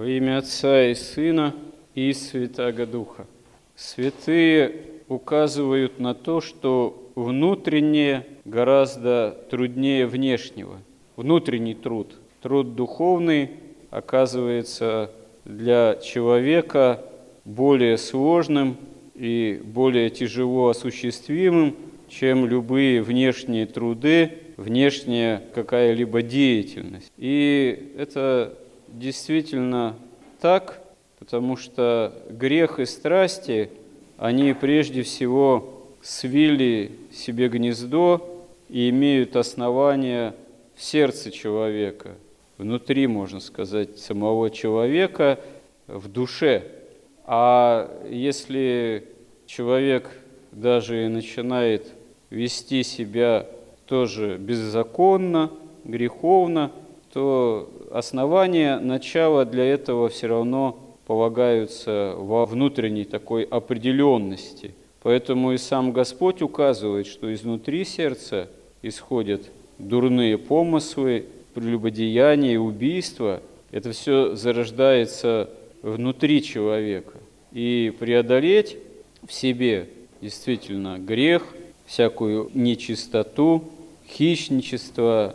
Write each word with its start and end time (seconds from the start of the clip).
Во 0.00 0.08
имя 0.08 0.38
Отца 0.38 0.86
и 0.86 0.94
Сына 0.94 1.54
и 1.94 2.14
Святаго 2.14 2.86
Духа. 2.86 3.26
Святые 3.76 4.76
указывают 5.08 6.00
на 6.00 6.14
то, 6.14 6.40
что 6.40 7.10
внутреннее 7.14 8.26
гораздо 8.46 9.36
труднее 9.50 10.06
внешнего. 10.06 10.78
Внутренний 11.16 11.74
труд, 11.74 12.14
труд 12.40 12.74
духовный, 12.76 13.50
оказывается 13.90 15.10
для 15.44 15.96
человека 15.96 17.04
более 17.44 17.98
сложным 17.98 18.78
и 19.14 19.60
более 19.62 20.08
тяжело 20.08 20.68
осуществимым, 20.68 21.76
чем 22.08 22.46
любые 22.46 23.02
внешние 23.02 23.66
труды, 23.66 24.38
внешняя 24.56 25.42
какая-либо 25.54 26.22
деятельность. 26.22 27.12
И 27.18 27.92
это 27.98 28.56
действительно 28.92 29.96
так, 30.40 30.82
потому 31.18 31.56
что 31.56 32.12
грех 32.30 32.78
и 32.78 32.86
страсти, 32.86 33.70
они 34.16 34.52
прежде 34.52 35.02
всего 35.02 35.86
свили 36.02 36.92
себе 37.12 37.48
гнездо 37.48 38.44
и 38.68 38.88
имеют 38.90 39.36
основания 39.36 40.34
в 40.74 40.82
сердце 40.82 41.30
человека, 41.30 42.16
внутри, 42.58 43.06
можно 43.06 43.40
сказать, 43.40 43.98
самого 43.98 44.50
человека, 44.50 45.40
в 45.86 46.08
душе. 46.08 46.64
А 47.24 47.90
если 48.08 49.04
человек 49.46 50.10
даже 50.52 51.08
начинает 51.08 51.92
вести 52.30 52.82
себя 52.82 53.46
тоже 53.86 54.36
беззаконно, 54.38 55.50
греховно, 55.84 56.70
то 57.12 57.70
основания, 57.90 58.78
начала 58.78 59.44
для 59.44 59.64
этого 59.64 60.08
все 60.08 60.28
равно 60.28 60.78
полагаются 61.06 62.14
во 62.16 62.46
внутренней 62.46 63.04
такой 63.04 63.42
определенности. 63.42 64.74
Поэтому 65.02 65.52
и 65.52 65.58
сам 65.58 65.92
Господь 65.92 66.42
указывает, 66.42 67.06
что 67.06 67.32
изнутри 67.32 67.84
сердца 67.84 68.48
исходят 68.82 69.42
дурные 69.78 70.38
помыслы, 70.38 71.26
прелюбодеяния, 71.54 72.58
убийства. 72.58 73.40
Это 73.72 73.92
все 73.92 74.36
зарождается 74.36 75.50
внутри 75.82 76.42
человека. 76.42 77.18
И 77.52 77.92
преодолеть 77.98 78.76
в 79.26 79.32
себе 79.32 79.88
действительно 80.20 80.98
грех, 80.98 81.44
всякую 81.86 82.50
нечистоту, 82.54 83.64
хищничество, 84.06 85.34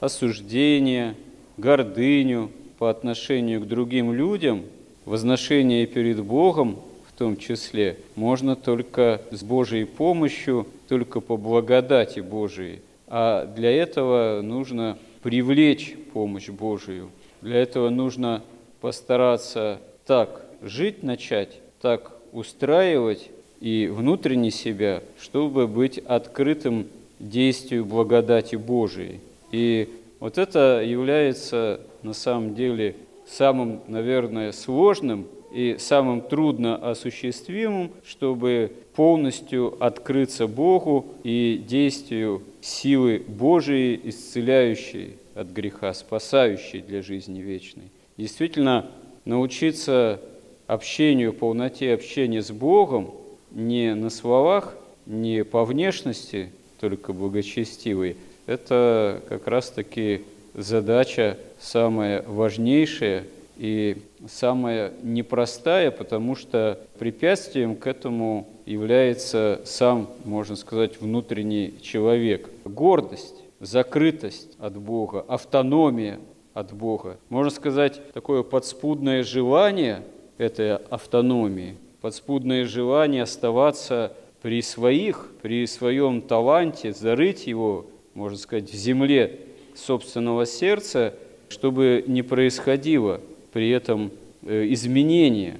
осуждение, 0.00 1.14
гордыню 1.56 2.50
по 2.78 2.90
отношению 2.90 3.60
к 3.60 3.68
другим 3.68 4.12
людям, 4.12 4.62
возношение 5.04 5.86
перед 5.86 6.22
Богом 6.22 6.78
в 7.08 7.18
том 7.18 7.36
числе, 7.36 7.96
можно 8.14 8.56
только 8.56 9.22
с 9.30 9.42
Божьей 9.42 9.84
помощью, 9.84 10.66
только 10.88 11.20
по 11.20 11.36
благодати 11.38 12.20
Божией. 12.20 12.80
А 13.06 13.46
для 13.46 13.70
этого 13.70 14.42
нужно 14.42 14.98
привлечь 15.22 15.94
помощь 16.12 16.50
Божию. 16.50 17.08
Для 17.40 17.56
этого 17.56 17.88
нужно 17.88 18.42
постараться 18.80 19.80
так 20.04 20.44
жить 20.62 21.02
начать, 21.02 21.60
так 21.80 22.12
устраивать 22.32 23.30
и 23.60 23.88
внутренне 23.90 24.50
себя, 24.50 25.02
чтобы 25.18 25.66
быть 25.66 25.98
открытым 25.98 26.86
действию 27.18 27.84
благодати 27.84 28.56
Божией. 28.56 29.20
И 29.52 29.88
вот 30.26 30.38
это 30.38 30.82
является 30.84 31.80
на 32.02 32.12
самом 32.12 32.56
деле 32.56 32.96
самым, 33.28 33.82
наверное, 33.86 34.50
сложным 34.50 35.28
и 35.54 35.76
самым 35.78 36.20
трудно 36.20 36.74
осуществимым, 36.74 37.92
чтобы 38.04 38.72
полностью 38.96 39.76
открыться 39.78 40.48
Богу 40.48 41.06
и 41.22 41.62
действию 41.64 42.42
силы 42.60 43.22
Божией, 43.28 44.00
исцеляющей 44.02 45.14
от 45.36 45.46
греха, 45.50 45.94
спасающей 45.94 46.80
для 46.80 47.02
жизни 47.02 47.40
вечной. 47.40 47.92
Действительно, 48.16 48.86
научиться 49.26 50.20
общению, 50.66 51.34
полноте 51.34 51.94
общения 51.94 52.42
с 52.42 52.50
Богом 52.50 53.12
не 53.52 53.94
на 53.94 54.10
словах, 54.10 54.76
не 55.06 55.44
по 55.44 55.64
внешности, 55.64 56.50
только 56.80 57.12
благочестивый, 57.12 58.16
это 58.46 59.22
как 59.28 59.46
раз-таки 59.46 60.24
задача 60.54 61.38
самая 61.58 62.22
важнейшая 62.26 63.24
и 63.58 63.98
самая 64.28 64.92
непростая, 65.02 65.90
потому 65.90 66.34
что 66.34 66.80
препятствием 66.98 67.74
к 67.76 67.86
этому 67.86 68.48
является 68.66 69.60
сам, 69.64 70.10
можно 70.24 70.56
сказать, 70.56 71.00
внутренний 71.00 71.74
человек. 71.82 72.50
Гордость, 72.64 73.34
закрытость 73.60 74.56
от 74.58 74.76
Бога, 74.76 75.24
автономия 75.26 76.18
от 76.54 76.72
Бога. 76.72 77.18
Можно 77.28 77.50
сказать, 77.50 78.00
такое 78.12 78.42
подспудное 78.42 79.22
желание 79.22 80.02
этой 80.38 80.76
автономии, 80.76 81.76
подспудное 82.00 82.66
желание 82.66 83.22
оставаться 83.22 84.12
при 84.42 84.60
своих, 84.62 85.30
при 85.42 85.66
своем 85.66 86.20
таланте, 86.20 86.92
зарыть 86.92 87.46
его, 87.46 87.86
можно 88.16 88.38
сказать, 88.38 88.70
в 88.70 88.74
земле 88.74 89.40
собственного 89.74 90.46
сердца, 90.46 91.14
чтобы 91.50 92.02
не 92.06 92.22
происходило 92.22 93.20
при 93.52 93.70
этом 93.70 94.10
э, 94.42 94.66
изменения 94.70 95.58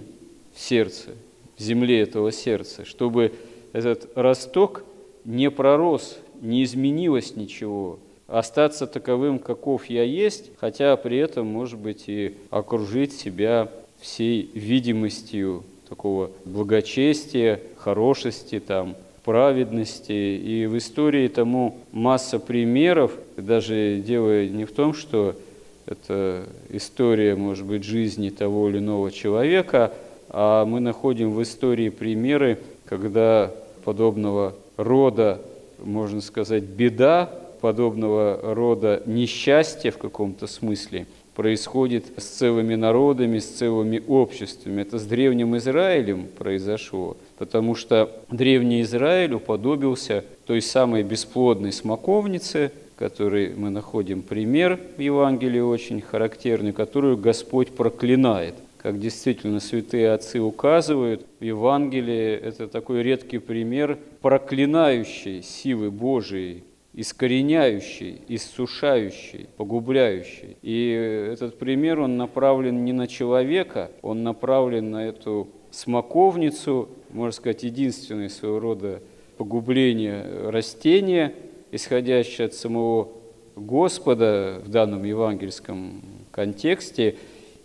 в 0.55 0.61
сердце, 0.61 1.11
в 1.59 1.63
земле 1.63 2.01
этого 2.01 2.33
сердца, 2.33 2.87
чтобы 2.87 3.35
этот 3.75 4.09
росток 4.17 4.85
не 5.27 5.51
пророс, 5.51 6.19
не 6.41 6.65
изменилось 6.65 7.37
ничего, 7.37 7.99
остаться 8.27 8.87
таковым, 8.87 9.39
каков 9.39 9.87
я 9.87 10.03
есть, 10.03 10.51
хотя 10.57 10.97
при 10.97 11.19
этом, 11.19 11.47
может 11.47 11.79
быть, 11.79 12.05
и 12.07 12.37
окружить 12.51 13.13
себя 13.13 13.71
всей 14.01 14.51
видимостью 14.55 15.63
такого 15.91 16.31
благочестия, 16.47 17.61
хорошести, 17.77 18.61
там, 18.61 18.97
праведности. 19.27 20.13
И 20.13 20.67
в 20.67 20.79
истории 20.79 21.29
тому 21.29 21.77
масса 21.93 22.39
примеров, 22.39 23.13
даже 23.37 24.03
дело 24.07 24.47
не 24.47 24.65
в 24.65 24.73
том, 24.73 24.95
что 24.95 25.35
это 25.85 26.45
история, 26.71 27.35
может 27.35 27.67
быть, 27.67 27.85
жизни 27.85 28.31
того 28.31 28.71
или 28.71 28.79
иного 28.79 29.11
человека, 29.11 29.93
а 30.31 30.65
мы 30.65 30.81
находим 30.81 31.33
в 31.33 31.43
истории 31.43 31.91
примеры, 31.91 32.59
когда 32.87 33.51
подобного 33.85 34.55
рода, 34.77 35.43
можно 35.85 36.21
сказать, 36.21 36.63
беда, 36.63 37.29
подобного 37.61 38.55
рода 38.55 39.03
несчастье 39.07 39.91
в 39.91 39.99
каком-то 39.99 40.47
смысле– 40.47 41.07
происходит 41.37 42.07
с 42.17 42.25
целыми 42.25 42.75
народами, 42.77 43.39
с 43.39 43.47
целыми 43.47 44.03
обществами. 44.09 44.81
Это 44.81 44.99
с 44.99 45.05
Древним 45.05 45.55
Израилем 45.59 46.29
произошло, 46.39 47.19
потому 47.37 47.75
что 47.75 48.11
Древний 48.31 48.81
Израиль 48.81 49.35
уподобился 49.35 50.25
той 50.47 50.63
самой 50.63 51.03
бесплодной 51.03 51.73
смоковнице, 51.73 52.73
которой 52.97 53.55
мы 53.55 53.69
находим 53.69 54.23
пример 54.23 54.81
в 54.97 55.01
Евангелии 55.01 55.61
очень 55.61 56.01
характерный, 56.01 56.73
которую 56.73 57.19
Господь 57.19 57.69
проклинает. 57.69 58.55
Как 58.79 58.99
действительно 58.99 59.61
святые 59.61 60.13
отцы 60.13 60.41
указывают, 60.41 61.27
в 61.39 61.45
Евангелии 61.45 62.33
это 62.33 62.67
такой 62.67 63.03
редкий 63.03 63.39
пример 63.39 63.99
проклинающей 64.23 65.43
силы 65.43 65.91
Божией, 65.91 66.65
искореняющий, 66.97 68.23
иссушающий, 68.27 69.49
погубляющий. 69.59 70.57
И 70.63 71.31
этот 71.33 71.59
пример, 71.59 72.01
он 72.01 72.17
направлен 72.17 72.85
не 72.85 72.95
на 72.95 73.07
человека, 73.07 73.91
он 74.01 74.23
направлен 74.23 74.91
на 74.91 75.07
эту 75.07 75.49
смоковницу, 75.71 76.89
можно 77.11 77.33
сказать, 77.33 77.63
единственное 77.65 78.31
своего 78.31 78.59
рода 78.59 79.03
погубление 79.37 80.49
растения, 80.49 81.35
исходящее 81.71 82.47
от 82.47 82.55
самого 82.55 83.11
Господа 83.57 84.63
в 84.65 84.71
данном 84.71 85.05
евангельском 85.05 86.03
контексте. 86.31 87.17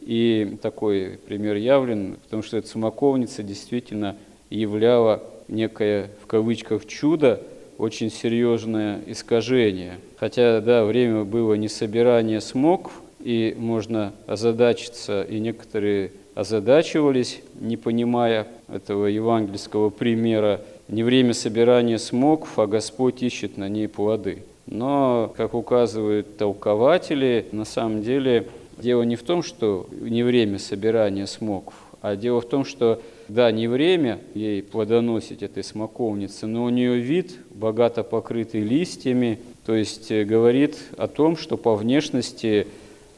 И 0.01 0.57
такой 0.61 1.19
пример 1.25 1.55
явлен, 1.55 2.17
потому 2.23 2.43
что 2.43 2.57
эта 2.57 2.67
смоковница 2.67 3.43
действительно 3.43 4.17
являла 4.49 5.23
некое, 5.47 6.09
в 6.21 6.27
кавычках, 6.27 6.85
чудо, 6.85 7.41
очень 7.77 8.11
серьезное 8.11 9.01
искажение. 9.07 9.99
Хотя, 10.17 10.61
да, 10.61 10.85
время 10.85 11.23
было 11.23 11.53
не 11.55 11.67
собирание 11.67 12.41
смокв, 12.41 12.91
и 13.19 13.55
можно 13.57 14.13
озадачиться, 14.27 15.23
и 15.23 15.39
некоторые 15.39 16.11
озадачивались, 16.33 17.41
не 17.59 17.77
понимая 17.77 18.47
этого 18.67 19.05
евангельского 19.05 19.89
примера. 19.89 20.61
Не 20.87 21.03
время 21.03 21.33
собирания 21.33 21.97
смокв, 21.97 22.57
а 22.57 22.67
Господь 22.67 23.21
ищет 23.21 23.57
на 23.57 23.69
ней 23.69 23.87
плоды. 23.87 24.43
Но, 24.65 25.33
как 25.37 25.53
указывают 25.53 26.37
толкователи, 26.37 27.45
на 27.51 27.65
самом 27.65 28.03
деле 28.03 28.47
Дело 28.81 29.03
не 29.03 29.15
в 29.15 29.21
том, 29.21 29.43
что 29.43 29.87
не 29.91 30.23
время 30.23 30.57
собирания 30.57 31.27
смоков, 31.27 31.75
а 32.01 32.15
дело 32.15 32.41
в 32.41 32.49
том, 32.49 32.65
что 32.65 32.99
да, 33.33 33.49
не 33.51 33.67
время 33.67 34.19
ей 34.33 34.61
плодоносить 34.61 35.41
этой 35.41 35.63
смоковницы, 35.63 36.47
но 36.47 36.65
у 36.65 36.69
нее 36.69 36.99
вид 36.99 37.33
богато 37.49 38.03
покрытый 38.03 38.61
листьями, 38.61 39.39
то 39.65 39.73
есть 39.73 40.11
э, 40.11 40.25
говорит 40.25 40.77
о 40.97 41.07
том, 41.07 41.37
что 41.37 41.55
по 41.55 41.75
внешности 41.75 42.67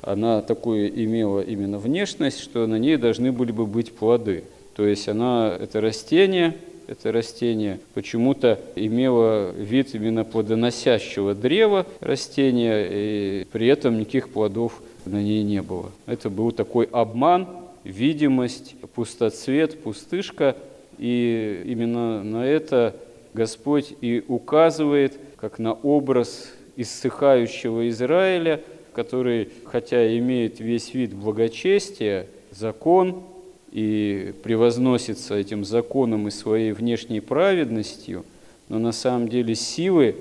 она 0.02 0.42
такую 0.42 0.90
имела 1.04 1.40
именно 1.40 1.80
внешность, 1.80 2.40
что 2.40 2.68
на 2.68 2.78
ней 2.78 2.98
должны 2.98 3.32
были 3.32 3.52
бы 3.52 3.66
быть 3.66 3.94
плоды. 3.94 4.44
То 4.76 4.86
есть 4.86 5.08
она, 5.10 5.56
это 5.60 5.82
растение, 5.82 6.58
это 6.86 7.12
растение 7.12 7.80
почему-то 7.94 8.60
имело 8.76 9.52
вид 9.52 9.96
именно 9.96 10.26
плодоносящего 10.26 11.34
древа 11.34 11.88
растения, 12.02 12.88
и 12.92 13.48
при 13.52 13.68
этом 13.68 13.98
никаких 13.98 14.30
плодов 14.30 14.82
на 15.06 15.24
ней 15.24 15.44
не 15.44 15.62
было. 15.62 15.92
Это 16.06 16.30
был 16.30 16.52
такой 16.52 16.88
обман, 16.92 17.48
видимость, 17.84 18.76
пустоцвет, 18.94 19.82
пустышка, 19.82 20.56
и 20.98 21.64
именно 21.66 22.24
на 22.24 22.46
это 22.46 22.96
Господь 23.34 23.94
и 24.02 24.24
указывает, 24.28 25.20
как 25.38 25.60
на 25.60 25.74
образ 25.74 26.52
иссыхающего 26.76 27.90
Израиля, 27.90 28.62
который, 28.94 29.50
хотя 29.66 30.18
имеет 30.18 30.60
весь 30.60 30.94
вид 30.94 31.14
благочестия, 31.14 32.28
закон, 32.52 33.24
и 33.72 34.36
превозносится 34.44 35.34
этим 35.34 35.66
законом 35.66 36.28
и 36.28 36.32
своей 36.32 36.74
внешней 36.74 37.22
праведностью, 37.22 38.24
но 38.70 38.78
на 38.78 38.92
самом 38.92 39.28
деле 39.28 39.56
силы 39.56 40.16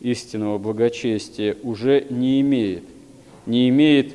истинного 0.00 0.56
благочестия 0.56 1.54
уже 1.62 2.06
не 2.08 2.40
имеет, 2.40 2.82
не 3.44 3.68
имеет 3.68 4.14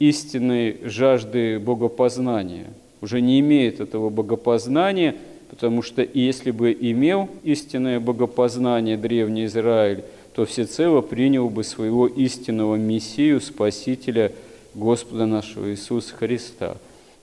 истинной 0.00 0.78
жажды 0.82 1.60
богопознания, 1.60 2.66
уже 3.00 3.20
не 3.20 3.38
имеет 3.38 3.78
этого 3.80 4.10
богопознания, 4.10 5.14
потому 5.48 5.82
что 5.82 6.02
если 6.02 6.50
бы 6.50 6.76
имел 6.78 7.28
истинное 7.44 8.00
богопознание 8.00 8.96
древний 8.96 9.44
Израиль, 9.44 10.02
то 10.34 10.44
всецело 10.46 11.00
принял 11.00 11.48
бы 11.48 11.62
своего 11.62 12.06
истинного 12.06 12.76
Мессию, 12.76 13.40
Спасителя 13.40 14.32
Господа 14.74 15.26
нашего 15.26 15.70
Иисуса 15.70 16.14
Христа. 16.14 16.76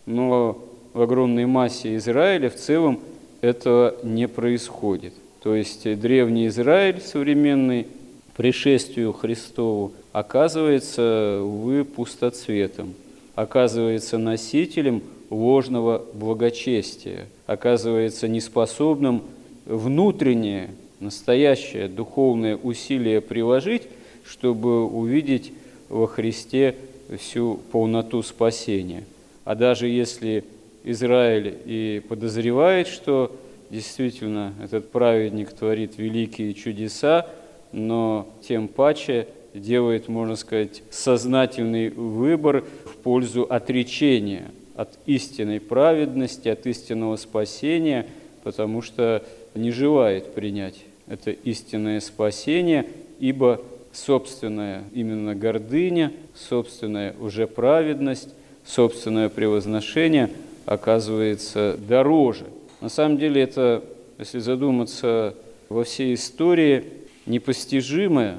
Но 0.05 0.57
в 0.93 1.01
огромной 1.01 1.45
массе 1.45 1.95
Израиля 1.95 2.49
в 2.49 2.55
целом 2.55 2.99
этого 3.41 3.95
не 4.03 4.27
происходит. 4.27 5.13
То 5.41 5.55
есть 5.55 5.99
древний 5.99 6.47
Израиль 6.47 7.01
современный 7.01 7.87
пришествию 8.35 9.13
Христову 9.13 9.93
оказывается, 10.19 11.41
увы, 11.43 11.85
пустоцветом, 11.85 12.95
оказывается 13.35 14.17
носителем 14.17 15.03
ложного 15.29 16.03
благочестия, 16.13 17.27
оказывается 17.45 18.27
неспособным 18.27 19.21
внутреннее, 19.67 20.71
настоящее 20.99 21.87
духовное 21.87 22.57
усилие 22.57 23.21
приложить, 23.21 23.83
чтобы 24.25 24.85
увидеть 24.85 25.53
во 25.87 26.07
Христе 26.07 26.73
всю 27.19 27.59
полноту 27.71 28.23
спасения. 28.23 29.03
А 29.45 29.53
даже 29.53 29.87
если 29.87 30.43
Израиль 30.83 31.59
и 31.65 32.01
подозревает, 32.09 32.87
что 32.87 33.31
действительно 33.69 34.55
этот 34.63 34.89
праведник 34.89 35.51
творит 35.51 35.99
великие 35.99 36.55
чудеса, 36.55 37.27
но 37.71 38.27
тем 38.41 38.67
паче 38.67 39.27
делает, 39.59 40.07
можно 40.07 40.35
сказать, 40.35 40.83
сознательный 40.89 41.89
выбор 41.89 42.63
в 42.85 42.97
пользу 42.97 43.43
отречения 43.43 44.51
от 44.75 44.97
истинной 45.05 45.59
праведности, 45.59 46.49
от 46.49 46.65
истинного 46.65 47.15
спасения, 47.15 48.07
потому 48.43 48.81
что 48.81 49.23
не 49.55 49.71
желает 49.71 50.33
принять 50.33 50.85
это 51.07 51.31
истинное 51.31 51.99
спасение, 51.99 52.85
ибо 53.19 53.61
собственная 53.91 54.83
именно 54.93 55.35
гордыня, 55.35 56.11
собственная 56.35 57.15
уже 57.19 57.47
праведность, 57.47 58.29
собственное 58.65 59.29
превозношение– 59.29 60.29
оказывается 60.67 61.77
дороже. 61.87 62.45
На 62.81 62.89
самом 62.89 63.17
деле 63.17 63.41
это, 63.41 63.83
если 64.19 64.39
задуматься 64.39 65.33
во 65.69 65.85
всей 65.85 66.13
истории, 66.13 66.83
непостижимое, 67.25 68.37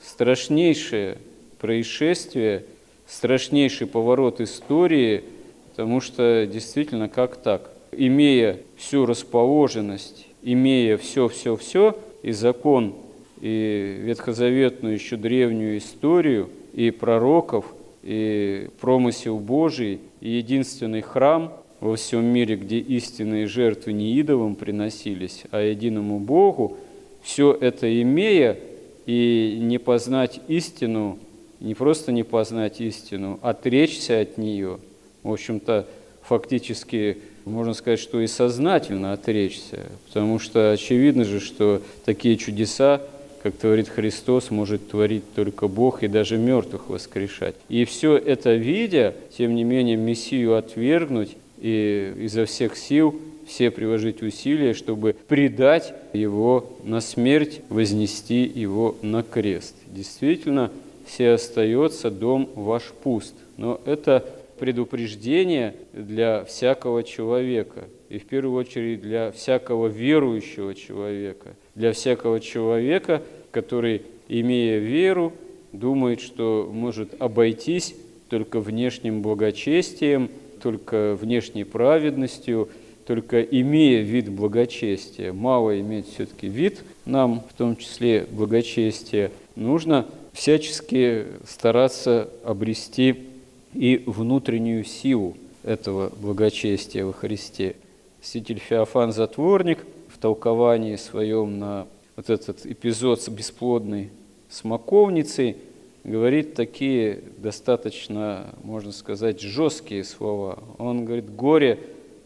страшнейшее 0.00 1.18
происшествие, 1.58 2.64
страшнейший 3.06 3.86
поворот 3.86 4.40
истории, 4.40 5.24
потому 5.70 6.00
что 6.00 6.46
действительно 6.46 7.08
как 7.08 7.36
так? 7.36 7.70
Имея 7.92 8.58
всю 8.76 9.06
расположенность, 9.06 10.26
имея 10.42 10.96
все-все-все, 10.98 11.98
и 12.22 12.32
закон, 12.32 12.94
и 13.40 14.00
ветхозаветную 14.02 14.94
еще 14.94 15.16
древнюю 15.16 15.78
историю, 15.78 16.50
и 16.74 16.90
пророков, 16.90 17.64
и 18.02 18.68
промысел 18.80 19.38
Божий, 19.38 20.00
и 20.20 20.30
единственный 20.30 21.00
храм 21.00 21.52
во 21.80 21.96
всем 21.96 22.24
мире, 22.24 22.56
где 22.56 22.78
истинные 22.78 23.46
жертвы 23.46 23.92
не 23.92 24.12
идолам 24.14 24.54
приносились, 24.54 25.44
а 25.50 25.60
единому 25.60 26.18
Богу, 26.18 26.76
все 27.22 27.52
это 27.52 28.02
имея 28.02 28.58
и 29.08 29.56
не 29.58 29.78
познать 29.78 30.38
истину, 30.48 31.18
не 31.60 31.74
просто 31.74 32.12
не 32.12 32.24
познать 32.24 32.82
истину, 32.82 33.40
а 33.40 33.50
отречься 33.50 34.20
от 34.20 34.36
нее, 34.36 34.78
в 35.22 35.32
общем-то, 35.32 35.86
фактически 36.20 37.16
можно 37.46 37.72
сказать, 37.72 38.00
что 38.00 38.20
и 38.20 38.26
сознательно 38.26 39.14
отречься, 39.14 39.86
потому 40.06 40.38
что 40.38 40.72
очевидно 40.72 41.24
же, 41.24 41.40
что 41.40 41.80
такие 42.04 42.36
чудеса 42.36 43.00
как 43.42 43.54
творит 43.54 43.88
Христос, 43.88 44.50
может 44.50 44.90
творить 44.90 45.22
только 45.34 45.68
Бог 45.68 46.02
и 46.02 46.08
даже 46.08 46.36
мертвых 46.36 46.90
воскрешать. 46.90 47.54
И 47.70 47.86
все 47.86 48.18
это 48.18 48.56
видя, 48.56 49.14
тем 49.38 49.54
не 49.54 49.64
менее, 49.64 49.96
Мессию 49.96 50.54
отвергнуть 50.54 51.36
и 51.58 52.12
изо 52.18 52.44
всех 52.44 52.76
сил 52.76 53.18
все 53.48 53.70
приложить 53.70 54.22
усилия, 54.22 54.74
чтобы 54.74 55.16
предать 55.26 55.94
его 56.12 56.70
на 56.84 57.00
смерть, 57.00 57.62
вознести 57.68 58.42
его 58.42 58.94
на 59.02 59.22
крест. 59.22 59.74
Действительно, 59.86 60.70
все 61.06 61.30
остается 61.30 62.10
дом 62.10 62.48
ваш 62.54 62.84
пуст. 63.02 63.34
Но 63.56 63.80
это 63.86 64.24
предупреждение 64.58 65.74
для 65.92 66.44
всякого 66.44 67.02
человека, 67.02 67.84
и 68.10 68.18
в 68.18 68.26
первую 68.26 68.58
очередь 68.58 69.00
для 69.00 69.32
всякого 69.32 69.86
верующего 69.86 70.74
человека, 70.74 71.54
для 71.74 71.92
всякого 71.92 72.40
человека, 72.40 73.22
который, 73.50 74.02
имея 74.28 74.78
веру, 74.78 75.32
думает, 75.72 76.20
что 76.20 76.68
может 76.70 77.20
обойтись 77.20 77.94
только 78.28 78.60
внешним 78.60 79.22
благочестием, 79.22 80.28
только 80.62 81.16
внешней 81.18 81.64
праведностью, 81.64 82.68
только 83.08 83.40
имея 83.40 84.02
вид 84.02 84.28
благочестия. 84.28 85.32
Мало 85.32 85.80
иметь 85.80 86.12
все-таки 86.12 86.46
вид 86.46 86.82
нам, 87.06 87.42
в 87.48 87.54
том 87.54 87.74
числе 87.74 88.26
благочестия. 88.30 89.32
Нужно 89.56 90.04
всячески 90.34 91.24
стараться 91.46 92.28
обрести 92.44 93.24
и 93.72 94.02
внутреннюю 94.04 94.84
силу 94.84 95.38
этого 95.62 96.12
благочестия 96.20 97.06
во 97.06 97.14
Христе. 97.14 97.76
Святитель 98.20 98.58
Феофан 98.58 99.12
Затворник 99.12 99.86
в 100.08 100.18
толковании 100.18 100.96
своем 100.96 101.58
на 101.58 101.86
вот 102.14 102.28
этот 102.28 102.66
эпизод 102.66 103.22
с 103.22 103.30
бесплодной 103.30 104.10
смоковницей 104.50 105.56
говорит 106.04 106.52
такие 106.52 107.20
достаточно, 107.38 108.50
можно 108.62 108.92
сказать, 108.92 109.40
жесткие 109.40 110.04
слова. 110.04 110.58
Он 110.76 111.06
говорит, 111.06 111.34
горе 111.34 111.78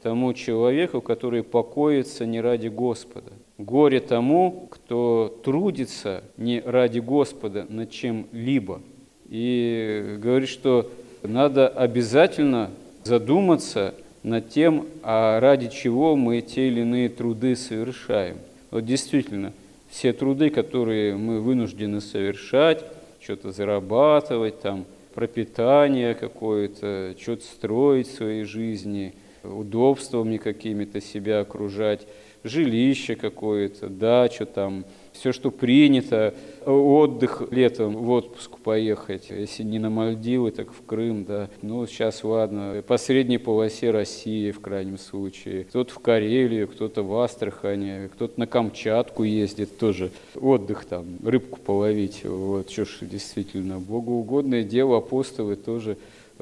тому 0.03 0.35
человеку, 0.35 1.01
который 1.01 1.43
покоится 1.43 2.27
не 2.27 2.41
ради 2.41 2.69
Господа. 2.69 3.33
Горе 3.59 4.01
тому, 4.01 4.69
кто 4.71 5.41
трудится 5.45 6.25
не 6.37 6.61
ради 6.61 6.99
Господа 6.99 7.67
над 7.69 7.91
чем-либо. 7.91 8.81
И 9.29 10.17
говорит, 10.19 10.49
что 10.49 10.91
надо 11.23 11.69
обязательно 11.69 12.71
задуматься 13.05 13.95
над 14.23 14.49
тем, 14.51 14.87
а 15.03 15.41
ради 15.41 15.69
чего 15.69 16.17
мы 16.17 16.41
те 16.41 16.69
или 16.69 16.81
иные 16.81 17.09
труды 17.09 17.57
совершаем. 17.57 18.39
Вот 18.71 18.85
действительно, 18.85 19.53
все 19.89 20.13
труды, 20.13 20.51
которые 20.51 21.17
мы 21.17 21.41
вынуждены 21.41 22.01
совершать, 22.01 22.85
что-то 23.21 23.53
зарабатывать, 23.53 24.61
там, 24.61 24.85
пропитание 25.15 26.15
какое-то, 26.15 27.15
что-то 27.21 27.45
строить 27.45 28.09
в 28.09 28.15
своей 28.15 28.45
жизни, 28.45 29.15
удобствами 29.45 30.37
какими-то 30.37 31.01
себя 31.01 31.41
окружать. 31.41 32.07
жилище 32.45 33.15
какое-то, 33.15 33.89
дачу 33.89 34.47
там, 34.47 34.85
все, 35.13 35.33
что 35.33 35.51
принято, 35.51 36.35
отдых 36.65 37.43
летом, 37.51 37.95
в 37.97 38.11
отпуск 38.11 38.59
поехать, 38.59 39.31
если 39.31 39.63
не 39.63 39.79
на 39.79 39.91
Мальдивы, 39.91 40.51
так 40.51 40.73
в 40.73 40.85
Крым, 40.85 41.25
да. 41.25 41.49
Ну, 41.61 41.87
сейчас, 41.87 42.25
ладно, 42.25 42.83
по 42.87 42.97
средней 42.97 43.39
полосе 43.39 43.91
России, 43.91 44.51
в 44.51 44.61
крайнем 44.61 44.99
случае. 44.99 45.65
Кто-то 45.65 45.93
в 45.93 45.99
Карелию, 45.99 46.69
кто-то 46.69 47.03
в 47.03 47.15
Астрахани, 47.17 48.09
кто-то 48.15 48.41
на 48.41 48.47
Камчатку 48.47 49.23
ездит 49.23 49.79
тоже. 49.79 50.11
Отдых 50.35 50.85
там, 50.85 51.05
рыбку 51.25 51.61
половить, 51.61 52.25
вот, 52.25 52.71
что 52.71 52.85
ж, 52.85 52.99
действительно, 53.03 53.79
богоугодное 53.79 54.65
дело, 54.65 54.99
апостолы 54.99 55.57
тоже 55.57 55.97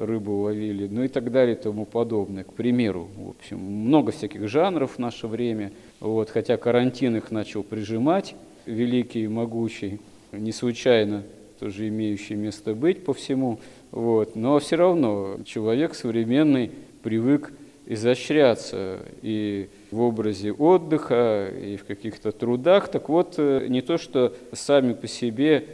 рыбу 0.05 0.41
ловили, 0.41 0.87
ну 0.87 1.03
и 1.03 1.07
так 1.07 1.31
далее 1.31 1.55
и 1.55 1.59
тому 1.59 1.85
подобное. 1.85 2.43
К 2.43 2.53
примеру, 2.53 3.07
в 3.15 3.29
общем, 3.29 3.59
много 3.59 4.11
всяких 4.11 4.47
жанров 4.47 4.93
в 4.95 4.99
наше 4.99 5.27
время, 5.27 5.71
вот, 5.99 6.29
хотя 6.29 6.57
карантин 6.57 7.17
их 7.17 7.31
начал 7.31 7.63
прижимать, 7.63 8.35
великий 8.65 9.23
и 9.23 9.27
могучий, 9.27 9.99
не 10.31 10.51
случайно 10.51 11.23
тоже 11.59 11.87
имеющий 11.89 12.35
место 12.35 12.73
быть 12.73 13.03
по 13.03 13.13
всему, 13.13 13.59
вот, 13.91 14.35
но 14.35 14.57
все 14.59 14.77
равно 14.77 15.37
человек 15.45 15.93
современный 15.93 16.71
привык 17.03 17.53
изощряться 17.85 18.99
и 19.21 19.69
в 19.91 20.01
образе 20.01 20.51
отдыха, 20.53 21.49
и 21.49 21.75
в 21.75 21.85
каких-то 21.85 22.31
трудах. 22.31 22.89
Так 22.89 23.09
вот, 23.09 23.35
э, 23.37 23.67
не 23.67 23.81
то, 23.81 23.97
что 23.97 24.33
сами 24.53 24.93
по 24.93 25.07
себе 25.07 25.65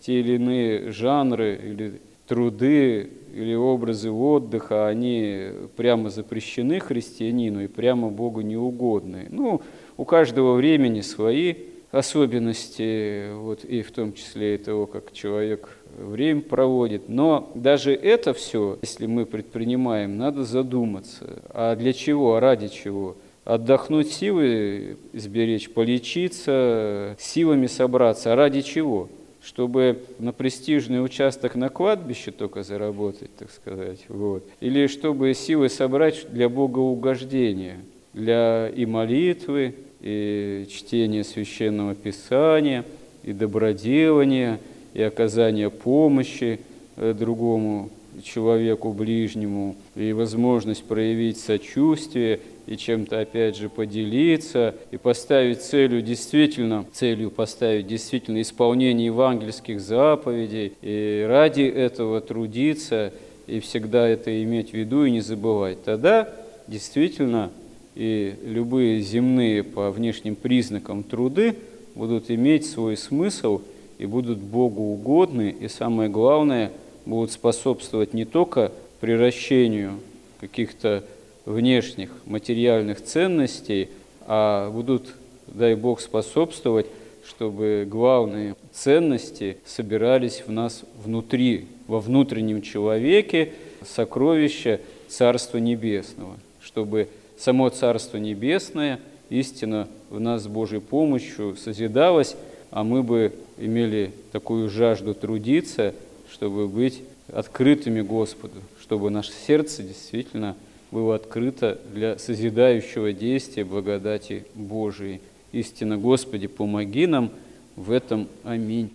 те 0.00 0.20
или 0.20 0.34
иные 0.34 0.90
жанры 0.90 1.58
или 1.62 2.00
труды 2.32 3.10
или 3.34 3.54
образы 3.54 4.10
отдыха, 4.10 4.88
они 4.88 5.48
прямо 5.76 6.08
запрещены 6.08 6.80
христианину 6.80 7.62
и 7.62 7.66
прямо 7.66 8.08
Богу 8.08 8.40
неугодны. 8.40 9.26
Ну, 9.28 9.60
у 9.98 10.06
каждого 10.06 10.54
времени 10.54 11.02
свои 11.02 11.54
особенности, 11.90 13.34
вот, 13.34 13.64
и 13.64 13.82
в 13.82 13.92
том 13.92 14.14
числе 14.14 14.54
и 14.54 14.58
того, 14.58 14.86
как 14.86 15.12
человек 15.12 15.76
время 15.98 16.40
проводит. 16.40 17.10
Но 17.10 17.52
даже 17.54 17.92
это 17.92 18.32
все, 18.32 18.78
если 18.80 19.04
мы 19.04 19.26
предпринимаем, 19.26 20.16
надо 20.16 20.44
задуматься. 20.44 21.42
А 21.50 21.76
для 21.76 21.92
чего, 21.92 22.36
а 22.36 22.40
ради 22.40 22.68
чего? 22.68 23.18
Отдохнуть 23.44 24.10
силы, 24.10 24.96
сберечь, 25.12 25.68
полечиться, 25.68 27.14
силами 27.18 27.66
собраться. 27.66 28.32
А 28.32 28.36
ради 28.36 28.62
чего? 28.62 29.10
Чтобы 29.44 30.02
на 30.18 30.32
престижный 30.32 31.04
участок 31.04 31.54
на 31.54 31.68
кладбище 31.68 32.30
только 32.30 32.62
заработать, 32.62 33.34
так 33.36 33.50
сказать, 33.50 34.04
вот. 34.08 34.44
или 34.60 34.86
чтобы 34.86 35.34
силы 35.34 35.68
собрать 35.68 36.26
для 36.30 36.48
богоугождения, 36.48 37.78
для 38.12 38.68
и 38.68 38.86
молитвы, 38.86 39.74
и 40.00 40.66
чтения 40.70 41.24
священного 41.24 41.94
писания, 41.94 42.84
и 43.24 43.32
доброделания, 43.32 44.60
и 44.94 45.02
оказания 45.02 45.70
помощи 45.70 46.60
э, 46.96 47.14
другому 47.14 47.90
человеку 48.22 48.92
ближнему, 48.92 49.76
и 49.94 50.12
возможность 50.12 50.84
проявить 50.84 51.38
сочувствие– 51.40 52.40
и 52.66 52.76
чем-то 52.76 53.20
опять 53.20 53.56
же 53.56 53.68
поделиться, 53.68 54.74
и 54.90 54.96
поставить 54.96 55.62
целью 55.62 56.02
действительно, 56.02 56.84
целью 56.92 57.30
поставить 57.30 57.86
действительно 57.86 58.40
исполнение 58.40 59.06
евангельских 59.06 59.80
заповедей, 59.80 60.72
и 60.82 61.26
ради 61.28 61.62
этого 61.62 62.20
трудиться, 62.20 63.12
и 63.46 63.60
всегда 63.60 64.08
это 64.08 64.42
иметь 64.42 64.70
в 64.70 64.74
виду 64.74 65.04
и 65.04 65.10
не 65.10 65.20
забывать. 65.20 65.82
Тогда 65.82 66.28
действительно 66.68 67.50
и 67.94 68.34
любые 68.44 69.00
земные 69.00 69.62
по 69.62 69.90
внешним 69.90 70.36
признакам 70.36 71.02
труды 71.02 71.56
будут 71.94 72.30
иметь 72.30 72.66
свой 72.66 72.96
смысл 72.96 73.60
и 73.98 74.06
будут 74.06 74.38
Богу 74.38 74.82
угодны, 74.82 75.54
и 75.60 75.68
самое 75.68 76.08
главное, 76.08 76.72
будут 77.04 77.32
способствовать 77.32 78.14
не 78.14 78.24
только 78.24 78.72
приращению 79.00 79.94
каких-то 80.40 81.04
внешних 81.44 82.10
материальных 82.24 83.02
ценностей, 83.02 83.88
а 84.22 84.70
будут, 84.70 85.14
дай 85.48 85.74
Бог, 85.74 86.00
способствовать, 86.00 86.86
чтобы 87.26 87.86
главные 87.88 88.56
ценности 88.72 89.58
собирались 89.64 90.42
в 90.46 90.52
нас 90.52 90.82
внутри, 91.04 91.66
во 91.86 92.00
внутреннем 92.00 92.62
человеке, 92.62 93.52
сокровища 93.84 94.80
Царства 95.08 95.58
Небесного, 95.58 96.36
чтобы 96.60 97.08
само 97.36 97.68
Царство 97.68 98.18
Небесное, 98.18 99.00
истина 99.30 99.88
в 100.10 100.20
нас 100.20 100.44
с 100.44 100.46
Божьей 100.46 100.80
помощью 100.80 101.56
созидалось, 101.56 102.36
а 102.70 102.84
мы 102.84 103.02
бы 103.02 103.32
имели 103.58 104.12
такую 104.30 104.68
жажду 104.70 105.14
трудиться, 105.14 105.94
чтобы 106.30 106.68
быть 106.68 107.02
открытыми 107.32 108.00
Господу, 108.00 108.60
чтобы 108.80 109.10
наше 109.10 109.32
сердце 109.46 109.82
действительно– 109.82 110.56
было 110.92 111.16
открыто 111.16 111.80
для 111.92 112.18
созидающего 112.18 113.12
действия 113.12 113.64
благодати 113.64 114.44
Божией. 114.54 115.20
Истинно, 115.50 115.98
Господи, 115.98 116.46
помоги 116.46 117.06
нам 117.06 117.30
в 117.74 117.90
этом. 117.90 118.28
Аминь. 118.44 118.90